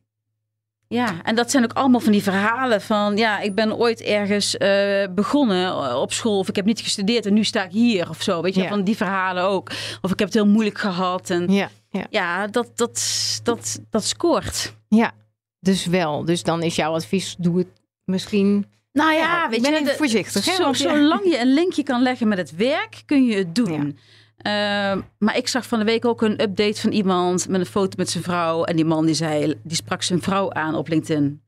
[0.90, 4.54] Ja, en dat zijn ook allemaal van die verhalen van, ja, ik ben ooit ergens
[4.54, 8.22] uh, begonnen op school of ik heb niet gestudeerd en nu sta ik hier of
[8.22, 8.42] zo.
[8.42, 8.68] Weet je, Ja.
[8.68, 9.70] van die verhalen ook.
[10.00, 11.30] Of ik heb het heel moeilijk gehad.
[11.30, 12.46] En ja, Ja, ja.
[12.46, 13.00] dat, dat,
[13.42, 14.74] dat, dat scoort.
[14.88, 15.12] ja,
[15.60, 16.24] dus wel.
[16.24, 17.68] Dus dan is jouw advies, doe het
[18.04, 18.66] misschien...
[18.98, 20.72] Nou ja, Ja, weet ben je, de- voorzichtig, hè, Zo.
[20.72, 23.98] Zolang je een linkje kan leggen met het werk, kun je het doen.
[24.38, 27.94] Ehm, maar ik zag van de week ook een update van iemand met een foto
[27.96, 28.64] met zijn vrouw.
[28.64, 31.40] En die man die zei, die sprak zijn vrouw aan op LinkedIn.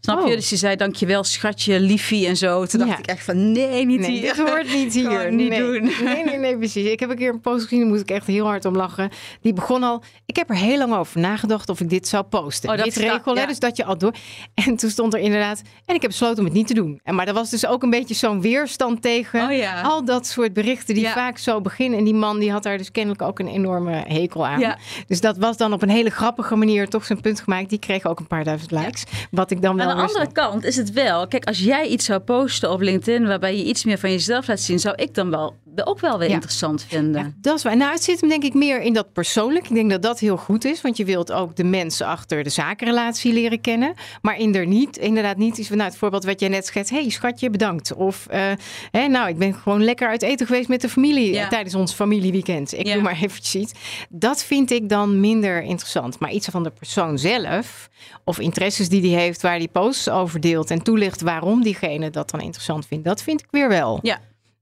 [0.00, 0.28] Snap Oh.
[0.28, 0.34] je?
[0.36, 2.66] Dus die zei, dankjewel schatje, liefie en zo.
[2.66, 4.20] Toen dacht ik echt van, nee, niet Nee, hier.
[4.34, 5.32] dit hoort niet hier.
[5.32, 5.58] Niet nee.
[5.58, 5.90] doen.
[6.04, 6.86] Nee, nee, nee, precies.
[6.86, 9.10] Ik heb een keer een post gezien, daar moet ik echt heel hard om lachen.
[9.40, 12.70] Die begon al, ik heb er heel lang over nagedacht of ik dit zou posten.
[12.70, 13.46] Oh, dat dit regel, ja.
[13.46, 14.14] dus dat je al door...
[14.54, 17.00] En toen stond er inderdaad, en ik heb besloten om het niet te doen.
[17.04, 19.80] En, maar dat was dus ook een beetje zo'n weerstand tegen Oh ja.
[19.80, 21.98] al dat soort berichten die vaak zo beginnen.
[21.98, 24.74] En die man die had daar dus kennelijk ook een enorme hekel aan.
[25.06, 27.68] Dus dat was dan op een hele grappige manier toch zijn punt gemaakt.
[27.70, 29.04] Die kreeg ook een paar duizend likes.
[29.30, 32.04] Wat ik dan wel Aan de andere kant is het wel, kijk, als jij iets
[32.04, 35.30] zou posten op LinkedIn waarbij je iets meer van jezelf laat zien, zou ik dan
[35.30, 36.34] wel ook wel weer Ja.
[36.34, 37.22] interessant vinden.
[37.22, 37.76] Ja, dat is waar.
[37.76, 39.68] Nou, het zit hem denk ik meer in dat persoonlijk.
[39.68, 42.50] Ik denk dat dat heel goed is, want je wilt ook de mensen achter de
[42.50, 43.94] zakenrelatie leren kennen.
[44.22, 46.90] Maar in er niet, inderdaad niet iets van, nou, het voorbeeld wat jij net schetst.
[46.90, 47.94] hey, schatje, bedankt.
[47.94, 48.52] Of, eh,
[48.90, 51.42] hè, nou, ik ben gewoon lekker uit eten geweest met de familie Ja.
[51.42, 52.72] eh, tijdens ons familieweekend.
[52.78, 53.72] Ik doe maar eventjes iets.
[54.08, 56.18] Dat vind ik dan minder interessant.
[56.18, 57.88] Maar iets van de persoon zelf,
[58.24, 62.30] of interesses die die heeft, waar die posts over deelt en toelicht waarom diegene dat
[62.30, 63.98] dan interessant vindt, dat vind ik weer wel.
[64.02, 64.18] Ja.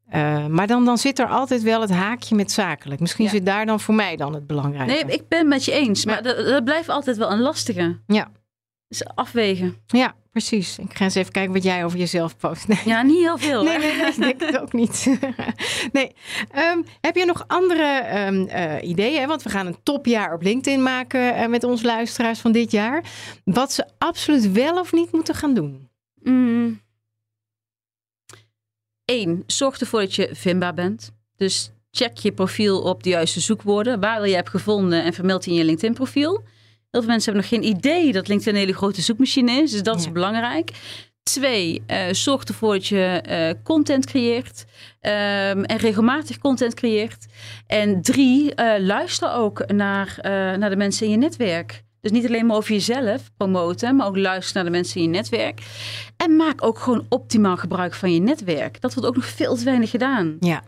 [0.09, 3.01] Eh, maar dan, dan zit er altijd wel het haakje met zakelijk.
[3.01, 3.31] Misschien Ja.
[3.31, 4.93] zit daar dan voor mij dan het belangrijke.
[4.93, 8.01] Nee, ik ben het met je eens, maar dat, dat blijft altijd wel een lastige.
[8.07, 8.31] Ja.
[8.89, 9.77] Dus afwegen.
[9.87, 10.79] Ja, precies.
[10.79, 12.69] Ik ga eens even kijken wat jij over jezelf post.
[12.69, 12.79] Nee.
[12.85, 13.63] Ja, niet heel veel.
[13.63, 13.79] Nee, hè?
[13.79, 15.19] nee, nee, ik denk het ook niet.
[15.93, 16.13] nee.
[16.51, 19.29] Ehm, heb je nog andere ehm, eh, ideeën?
[19.29, 23.05] Want we gaan een topjaar op LinkedIn maken eh, met onze luisteraars van dit jaar.
[23.45, 25.89] Wat ze absoluut wel of niet moeten gaan doen.
[26.23, 26.81] Mm.
[29.05, 31.13] Eén, zorg ervoor dat je vindbaar bent.
[31.37, 34.01] Dus check je profiel op de juiste zoekwoorden.
[34.01, 36.33] Waar je hebt gevonden en vermeld die in je LinkedIn profiel.
[36.91, 39.71] Heel veel mensen hebben nog geen idee dat LinkedIn een hele grote zoekmachine is.
[39.71, 40.71] Dus dat is belangrijk.
[41.23, 44.65] Twee, eh, zorg ervoor dat je eh, content creëert.
[45.01, 47.27] ehm, en regelmatig content creëert.
[47.67, 50.19] En drie, eh, luister ook naar,
[50.59, 51.83] naar de mensen in je netwerk.
[52.05, 55.09] Dus niet alleen maar over jezelf promoten, maar ook luister naar de mensen in je
[55.09, 55.61] netwerk.
[56.17, 58.81] En maak ook gewoon optimaal gebruik van je netwerk.
[58.81, 60.37] Dat wordt ook nog veel te weinig gedaan.
[60.41, 60.63] Ja.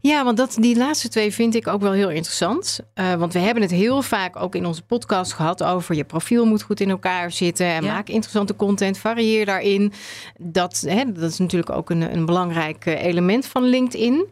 [0.00, 2.80] Ja, want dat, die laatste twee vind ik ook wel heel interessant.
[2.94, 6.44] Eh, want we hebben het heel vaak ook in onze podcast gehad over je profiel
[6.44, 7.66] moet goed in elkaar zitten.
[7.66, 7.92] En Ja.
[7.92, 9.92] maak interessante content, varieer daarin.
[10.38, 14.26] Dat, hè, dat is natuurlijk ook een, een belangrijk eh, element van LinkedIn.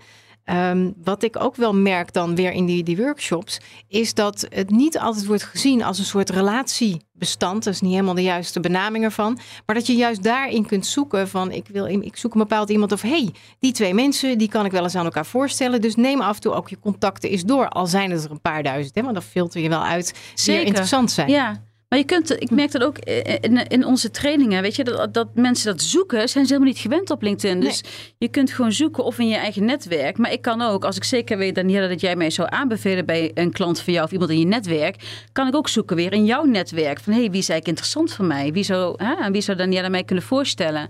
[0.44, 4.70] Ehm, wat ik ook wel merk dan weer in die, die workshops, is dat het
[4.70, 7.64] niet altijd wordt gezien als een soort relatiebestand.
[7.64, 9.38] Dat is niet helemaal de juiste benaming ervan.
[9.66, 12.92] Maar dat je juist daarin kunt zoeken van ik, wil, ik zoek een bepaald iemand
[12.92, 15.80] of hey, die twee mensen, die kan ik wel eens aan elkaar voorstellen.
[15.80, 17.68] Dus neem af en toe ook je contacten eens door.
[17.68, 20.22] Al zijn het er een paar duizend, hè, want dan filter je wel uit die
[20.34, 20.60] Zeker.
[20.60, 21.28] er interessant zijn.
[21.28, 25.14] Ja, maar je kunt, ik merk dat ook in, in onze trainingen, weet je, dat,
[25.14, 27.60] dat mensen dat zoeken, zijn ze helemaal niet gewend op LinkedIn.
[27.60, 27.82] Dus
[28.18, 30.18] je kunt gewoon zoeken of in je eigen netwerk.
[30.18, 33.30] Maar ik kan ook, als ik zeker weet, Daniela, dat jij mij zou aanbevelen bij
[33.34, 34.96] een klant van jou of iemand in je netwerk,
[35.32, 37.00] kan ik ook zoeken weer in jouw netwerk.
[37.00, 38.52] Van hé, hey, wie is eigenlijk interessant voor mij?
[38.52, 40.88] Wie zou, hè, wie zou Daniela mij kunnen voorstellen?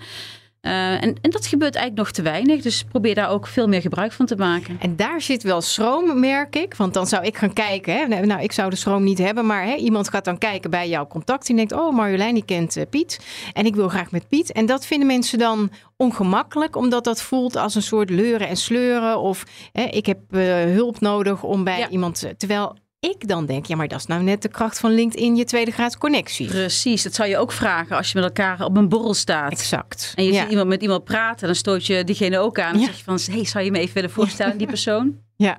[0.61, 2.63] Eh, en, en dat gebeurt eigenlijk nog te weinig.
[2.63, 4.77] Dus probeer daar ook veel meer gebruik van te maken.
[4.81, 6.75] En daar zit wel schroom, merk ik.
[6.75, 7.95] Want dan zou ik gaan kijken.
[7.97, 8.07] Hè.
[8.07, 9.47] Nee, Nou, ik zou de schroom niet hebben.
[9.47, 11.47] Maar hè, iemand gaat dan kijken bij jouw contact.
[11.47, 13.21] Die denkt, oh Marjolein, die kent eh, Piet.
[13.53, 14.53] En ik wil graag met Piet.
[14.53, 16.77] En dat vinden mensen dan ongemakkelijk.
[16.77, 19.19] Omdat dat voelt als een soort leuren en sleuren.
[19.21, 21.89] Of hè, ik heb eh, hulp nodig om bij Ja.
[21.89, 22.33] iemand...
[22.37, 25.37] Terwijl ik dan denk, ja, maar dat is nou net de kracht van LinkedIn.
[25.37, 26.47] Je tweede graad connectie.
[26.49, 29.53] Precies, dat zou je ook vragen als je met elkaar op een borrel staat.
[29.53, 30.13] Exact.
[30.17, 30.41] En je ja.
[30.41, 32.73] ziet iemand met iemand praten, dan stoot je diegene ook aan.
[32.73, 32.87] Dan Ja.
[32.87, 35.19] zeg je van, hey, zou je me even willen voorstellen die persoon?
[35.37, 35.59] ja,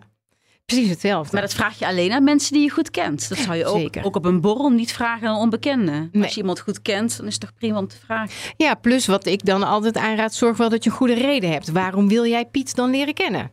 [0.65, 1.29] precies hetzelfde.
[1.33, 3.29] Maar dat vraag je alleen aan mensen die je goed kent.
[3.29, 4.03] Dat zou je ook, Zeker.
[4.03, 6.09] ook op een borrel niet vragen aan een onbekende.
[6.11, 6.23] Nee.
[6.23, 8.33] Als je iemand goed kent, dan is het toch prima om te vragen.
[8.57, 11.71] Ja, plus wat ik dan altijd aanraad, zorg wel dat je een goede reden hebt.
[11.71, 13.51] Waarom wil jij Piet dan leren kennen?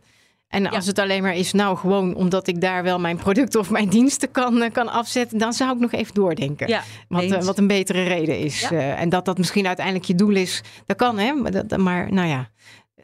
[0.49, 3.71] En als het alleen maar is, nou gewoon omdat ik daar wel mijn producten of
[3.71, 6.69] mijn diensten kan, eh, kan afzetten, dan zou ik nog even doordenken.
[6.69, 8.61] Ja, wat, eh, wat een betere reden is.
[8.61, 8.71] Ja.
[8.71, 11.33] Eh, en dat dat misschien uiteindelijk je doel is, dat kan hè.
[11.33, 12.51] Maar, maar nou ja,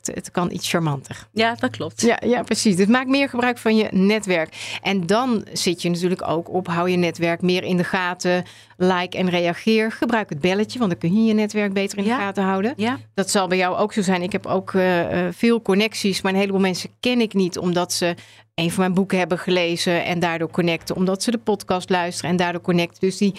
[0.06, 1.26] het, het kan iets charmanter.
[1.32, 2.00] ja, dat klopt.
[2.00, 2.76] Ja, ja, precies.
[2.76, 4.78] Dus maak meer gebruik van je netwerk.
[4.82, 8.44] En dan zit je natuurlijk ook op, hou je netwerk meer in de gaten.
[8.76, 9.92] Like en reageer.
[9.92, 12.16] Gebruik het belletje, want dan kun je je netwerk beter in Ja.
[12.16, 12.72] de gaten houden.
[12.76, 14.22] Ja, Dat zal bij jou ook zo zijn.
[14.22, 17.92] Ik heb ook eh, eh, veel connecties, maar een heleboel mensen ken ik niet omdat
[17.92, 18.14] ze
[18.54, 20.96] een van mijn boeken hebben gelezen en daardoor connecten.
[20.96, 23.00] Omdat ze de podcast luisteren en daardoor connecten.
[23.00, 23.34] Dus die,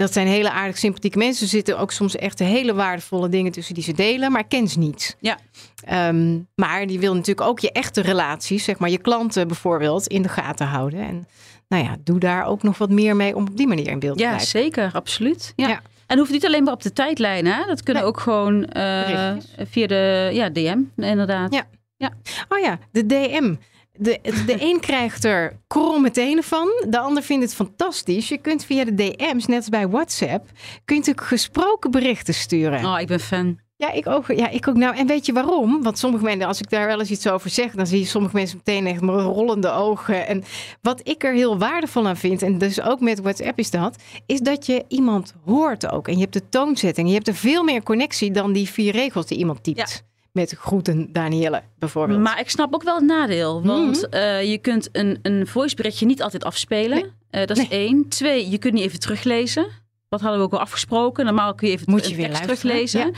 [0.00, 1.42] Dat zijn hele aardig sympathieke mensen.
[1.44, 4.68] Er zitten ook soms echt hele waardevolle dingen tussen die ze delen, maar ik ken
[4.68, 5.16] ze niet.
[5.20, 5.38] Ja.
[5.84, 10.22] Ehm, maar die wil natuurlijk ook je echte relaties, zeg maar je klanten bijvoorbeeld, in
[10.22, 11.00] de gaten houden.
[11.00, 11.26] En
[11.68, 14.16] nou ja, doe daar ook nog wat meer mee om op die manier in beeld
[14.16, 14.48] te Ja, blijven.
[14.50, 15.52] zeker, absoluut.
[15.56, 15.68] Ja.
[15.68, 15.80] Ja.
[16.06, 17.64] En hoeft niet alleen maar op de tijdlijn, hè?
[17.66, 18.12] Dat kunnen Nee.
[18.12, 19.36] ook gewoon eh,
[19.70, 21.54] via de ja, DM, inderdaad.
[21.96, 22.10] Ja.
[22.48, 23.54] Oh ja, de DM.
[24.02, 28.28] De, de een krijgt er kromme tenen van, de ander vindt het fantastisch.
[28.28, 30.46] Je kunt via de DM's, net als bij WhatsApp,
[30.84, 32.84] kun je natuurlijk gesproken berichten sturen.
[32.84, 33.58] Oh, ik ben fan.
[33.76, 34.26] Ja, ik ook.
[34.26, 34.76] Ja, ik ook.
[34.76, 35.82] Nou, en weet je waarom?
[35.82, 38.36] Want sommige mensen, als ik daar wel eens iets over zeg, dan zie je sommige
[38.36, 40.26] mensen meteen echt met rollende ogen.
[40.26, 40.44] En
[40.82, 44.40] wat ik er heel waardevol aan vind, en dus ook met WhatsApp is dat, is
[44.40, 46.08] dat je iemand hoort ook.
[46.08, 47.08] En je hebt de toonzetting.
[47.08, 50.08] Je hebt er veel meer connectie dan die vier regels die iemand typt.
[50.32, 52.20] Met groeten, Danielle, bijvoorbeeld.
[52.20, 53.62] Maar ik snap ook wel het nadeel.
[53.62, 56.98] Want eh, je kunt een, een voiceberichtje niet altijd afspelen.
[56.98, 57.10] Nee.
[57.30, 58.08] Eh, dat is één.
[58.08, 59.66] Twee, je kunt niet even teruglezen.
[60.08, 61.24] Dat hadden we ook al afgesproken.
[61.24, 63.14] Normaal kun je even Moet je weer teruglezen.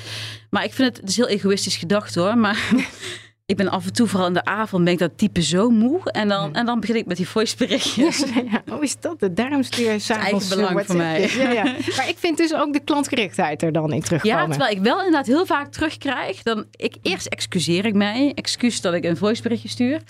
[0.50, 2.38] Maar ik vind het, het is heel egoïstisch gedacht hoor.
[2.38, 2.70] Maar
[3.46, 6.10] ik ben af en toe, vooral in de avond, ben ik dat type zo moe.
[6.10, 8.18] En dan, en dan begin ik met die voiceberichtjes.
[8.18, 8.62] Ja, ja.
[8.74, 9.36] Oh, is dat het?
[9.36, 11.18] Daarom stuur je s'avonds eigen belang voor mij.
[11.18, 11.54] WhatsAppjes.
[11.54, 11.76] Ja, ja.
[11.96, 14.38] Maar ik vind dus ook de klantgerichtheid er dan in terugkomen.
[14.38, 16.42] Ja, terwijl ik wel inderdaad heel vaak terugkrijg.
[16.42, 18.32] Dan ik, eerst excuseer ik mij.
[18.34, 20.00] Excuus dat ik een voiceberichtje stuur.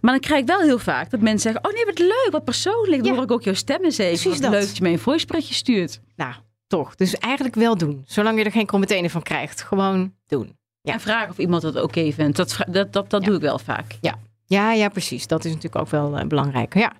[0.00, 1.70] Maar dan krijg ik wel heel vaak dat mensen zeggen...
[1.70, 3.04] Oh nee, wat leuk, wat persoonlijk.
[3.04, 4.20] Dan hoor ik ook jouw stem eens even.
[4.20, 4.50] Precies dat.
[4.50, 6.00] leuk dat je mij een voiceberichtje stuurt.
[6.16, 6.34] Nou,
[6.66, 6.94] toch.
[6.94, 8.02] Dus eigenlijk wel doen.
[8.06, 9.62] Zolang je er geen kromme tenen van krijgt.
[9.62, 10.58] Gewoon doen.
[10.82, 10.92] Ja.
[10.92, 12.36] En vragen of iemand het oké vindt.
[12.36, 13.26] Dat, dat, dat, dat Ja.
[13.26, 13.98] doe ik wel vaak.
[14.00, 15.26] Ja, ja, precies.
[15.26, 16.74] Dat is natuurlijk ook wel eh, belangrijk.
[16.74, 16.92] Ja.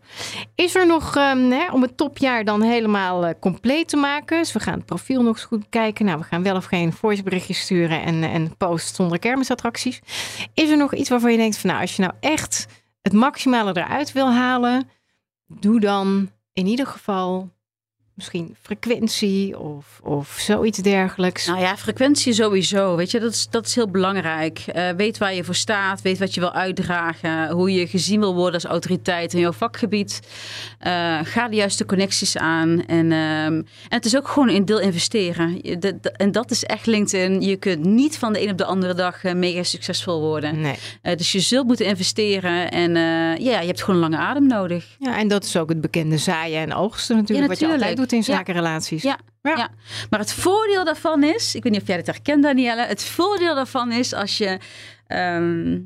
[0.55, 4.39] Is er nog, ehm, hè, om het topjaar dan helemaal eh, compleet te maken?
[4.39, 6.05] Dus we gaan het profiel nog eens goed kijken.
[6.05, 10.01] Nou, we gaan wel of geen voiceberichtjes sturen en, en post zonder kermisattracties.
[10.55, 12.67] Is er nog iets waarvan je denkt van, nou, als je nou echt
[13.03, 14.89] het maximale eruit wil halen,
[15.47, 17.51] doe dan in ieder geval
[18.21, 21.47] misschien frequentie of, of zoiets dergelijks.
[21.47, 22.97] Nou ja, frequentie sowieso.
[22.97, 24.59] Weet je, dat is, dat is heel belangrijk.
[24.67, 26.03] Eh, weet waar je voor staat.
[26.03, 27.51] Weet wat je wil uitdragen.
[27.51, 30.21] Hoe je gezien wil worden als autoriteit in jouw vakgebied.
[30.79, 32.85] Eh, ga de juiste connecties aan.
[32.87, 35.59] En, ehm, en het is ook gewoon een deel investeren.
[35.63, 37.41] Je- de- de- en dat is echt LinkedIn.
[37.41, 40.61] Je kunt niet van de een op de andere dag eh, mega succesvol worden.
[40.61, 40.77] Nee.
[41.17, 42.71] Dus je zult moeten investeren.
[42.71, 42.95] En
[43.43, 44.87] ja, je hebt gewoon een lange adem nodig.
[44.99, 47.43] Ja, en dat is ook het bekende zaaien en oogsten natuurlijk.
[47.49, 48.10] Ja, Wat je altijd natuurlijk.
[48.13, 48.25] In Ja.
[48.25, 49.03] zaken relaties.
[49.03, 49.19] Ja.
[49.43, 49.57] Ja.
[49.57, 49.69] Ja.
[50.11, 52.83] Maar het voordeel daarvan is, ik weet niet of jij dit herkent, Danielle.
[52.87, 54.59] Het voordeel daarvan is als je,
[55.07, 55.79] ehm,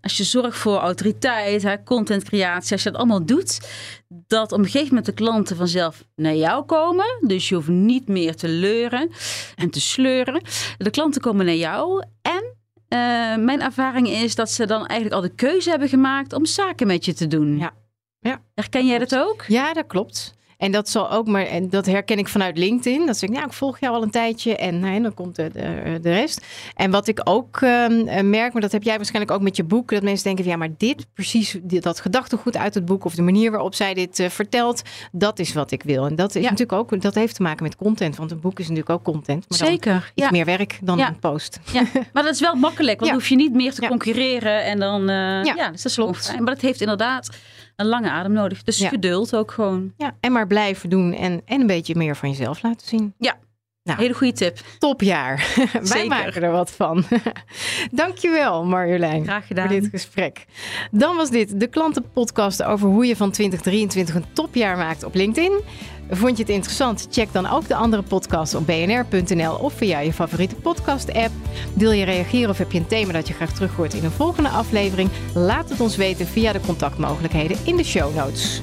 [0.00, 3.60] als je zorgt voor autoriteit, hè, contentcreatie, als je dat allemaal doet,
[4.08, 7.18] dat op een gegeven moment de klanten vanzelf naar jou komen.
[7.20, 9.10] Dus je hoeft niet meer te leuren
[9.54, 10.42] en te sleuren.
[10.78, 12.54] De klanten komen naar jou en
[12.88, 12.98] eh,
[13.36, 17.04] mijn ervaring is dat ze dan eigenlijk al de keuze hebben gemaakt om zaken met
[17.04, 17.58] je te doen.
[17.58, 17.72] Ja.
[18.20, 18.40] Ja.
[18.54, 19.44] Herken jij dat ook?
[19.48, 20.34] Ja, dat klopt.
[20.56, 23.06] En dat zal ook maar, en dat herken ik vanuit LinkedIn.
[23.06, 25.98] Dat zeg ik, nou, ik volg jou al een tijdje en dan komt de, de,
[26.02, 26.44] de rest.
[26.74, 29.64] En wat ik ook ehm, eh, merk, maar dat heb jij waarschijnlijk ook met je
[29.64, 33.04] boek, dat mensen denken van ja, maar dit precies, dit, dat gedachtegoed uit het boek
[33.04, 36.06] of de manier waarop zij dit eh, vertelt, dat is wat ik wil.
[36.06, 36.50] En dat is Ja.
[36.50, 39.44] natuurlijk ook, dat heeft te maken met content, want een boek is natuurlijk ook content.
[39.48, 39.94] Maar Zeker.
[40.14, 40.30] iets Ja.
[40.30, 41.08] meer werk dan Ja.
[41.08, 41.60] een post.
[41.72, 44.78] Ja, maar dat is wel makkelijk, want dan hoef je niet meer te concurreren en
[44.78, 46.32] dan, eh, ja, dus dat is.
[46.36, 47.28] Maar dat heeft inderdaad
[47.76, 48.62] een lange adem nodig.
[48.62, 48.88] Dus Ja.
[48.88, 49.92] geduld ook gewoon.
[49.96, 53.14] Ja, en maar blijven doen en, en een beetje meer van jezelf laten zien.
[53.18, 53.36] Ja,
[53.82, 53.98] Nou.
[54.00, 54.58] hele goede tip.
[54.78, 55.54] Topjaar.
[55.82, 57.04] Wij maken er wat van.
[57.90, 59.24] Dankjewel Marjolein.
[59.24, 59.68] Graag gedaan.
[59.68, 60.44] Voor dit gesprek.
[60.90, 65.60] Dan was dit de klantenpodcast over hoe je van 2023 een topjaar maakt op LinkedIn.
[66.10, 67.06] Vond je het interessant?
[67.10, 71.30] Check dan ook de andere podcasts op bnr.nl of via je favoriete podcast-app.
[71.74, 74.10] Wil je reageren of heb je een thema dat je graag terug hoort in een
[74.10, 75.10] volgende aflevering?
[75.34, 78.62] Laat het ons weten via de contactmogelijkheden in de show notes.